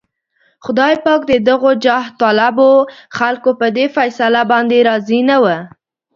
[0.65, 2.69] خدای پاک د دغو جاهطلبو
[3.17, 5.45] خلکو په دې فيصله باندې راضي نه و.